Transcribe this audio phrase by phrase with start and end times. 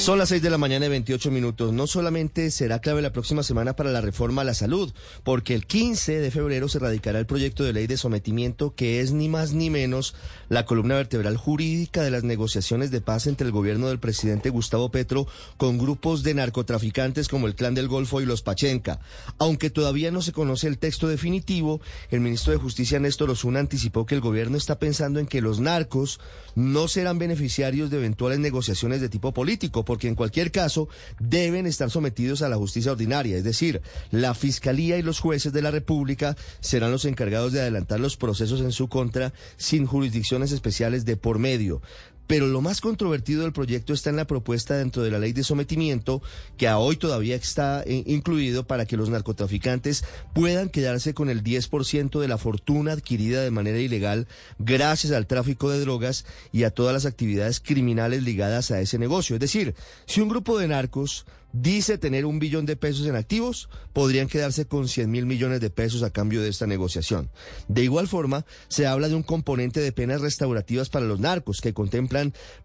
[0.00, 1.74] Son las 6 de la mañana y 28 minutos.
[1.74, 4.90] No solamente será clave la próxima semana para la reforma a la salud,
[5.24, 9.12] porque el 15 de febrero se radicará el proyecto de ley de sometimiento que es
[9.12, 10.14] ni más ni menos
[10.48, 14.90] la columna vertebral jurídica de las negociaciones de paz entre el gobierno del presidente Gustavo
[14.90, 15.26] Petro
[15.58, 19.00] con grupos de narcotraficantes como el Clan del Golfo y los Pachenca.
[19.36, 24.06] Aunque todavía no se conoce el texto definitivo, el ministro de Justicia Néstor Osuna anticipó
[24.06, 26.20] que el gobierno está pensando en que los narcos
[26.54, 31.90] no serán beneficiarios de eventuales negociaciones de tipo político porque en cualquier caso deben estar
[31.90, 33.82] sometidos a la justicia ordinaria, es decir,
[34.12, 38.60] la Fiscalía y los jueces de la República serán los encargados de adelantar los procesos
[38.60, 41.82] en su contra sin jurisdicciones especiales de por medio.
[42.30, 45.42] Pero lo más controvertido del proyecto está en la propuesta dentro de la ley de
[45.42, 46.22] sometimiento,
[46.56, 51.42] que a hoy todavía está eh, incluido para que los narcotraficantes puedan quedarse con el
[51.42, 54.28] 10% de la fortuna adquirida de manera ilegal
[54.60, 59.34] gracias al tráfico de drogas y a todas las actividades criminales ligadas a ese negocio.
[59.34, 59.74] Es decir,
[60.06, 64.66] si un grupo de narcos dice tener un billón de pesos en activos, podrían quedarse
[64.66, 67.30] con 100 mil millones de pesos a cambio de esta negociación.
[67.68, 71.74] De igual forma, se habla de un componente de penas restaurativas para los narcos que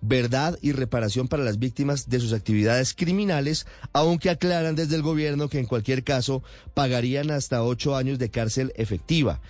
[0.02, 5.50] verdad y reparación para las víctimas de sus actividades criminales, aunque aclaran desde el gobierno
[5.50, 9.42] que en cualquier caso pagarían hasta ocho años de cárcel efectiva.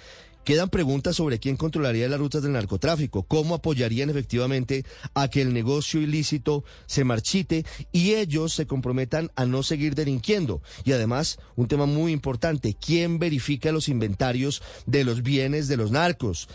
[0.45, 5.53] Quedan preguntas sobre quién controlaría las rutas del narcotráfico, cómo apoyarían efectivamente a que el
[5.53, 10.61] negocio ilícito se marchite y ellos se comprometan a no seguir delinquiendo.
[10.83, 15.89] Y además, un tema muy importante, ¿quién verifica los inventarios de los bienes de los
[15.89, 16.47] narcos?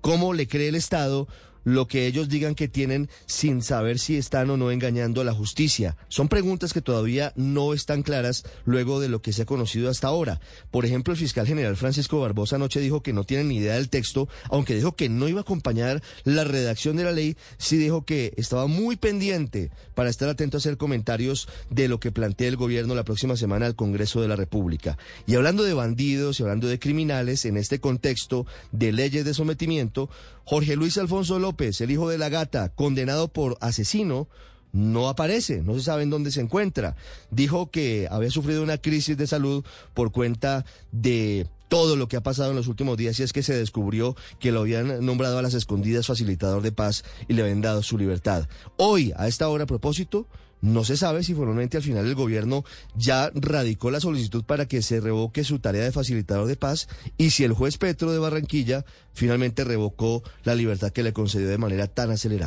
[0.00, 1.28] ¿Cómo le cree el Estado
[1.66, 5.34] lo que ellos digan que tienen sin saber si están o no engañando a la
[5.34, 5.96] justicia.
[6.08, 10.06] Son preguntas que todavía no están claras luego de lo que se ha conocido hasta
[10.06, 10.40] ahora.
[10.70, 13.88] Por ejemplo, el fiscal general Francisco Barbosa anoche dijo que no tiene ni idea del
[13.88, 18.04] texto, aunque dijo que no iba a acompañar la redacción de la ley, sí dijo
[18.04, 22.56] que estaba muy pendiente para estar atento a hacer comentarios de lo que plantea el
[22.56, 24.98] gobierno la próxima semana al Congreso de la República.
[25.26, 30.08] Y hablando de bandidos y hablando de criminales, en este contexto de leyes de sometimiento,
[30.46, 34.28] Jorge Luis Alfonso López, el hijo de la gata, condenado por asesino,
[34.72, 36.94] no aparece, no se sabe en dónde se encuentra.
[37.32, 42.22] Dijo que había sufrido una crisis de salud por cuenta de todo lo que ha
[42.22, 45.42] pasado en los últimos días y es que se descubrió que lo habían nombrado a
[45.42, 48.48] las escondidas facilitador de paz y le habían dado su libertad.
[48.76, 50.26] Hoy, a esta hora a propósito,
[50.62, 52.64] no se sabe si formalmente al final el gobierno
[52.96, 56.88] ya radicó la solicitud para que se revoque su tarea de facilitador de paz
[57.18, 61.58] y si el juez Petro de Barranquilla finalmente revocó la libertad que le concedió de
[61.58, 62.44] manera tan acelerada.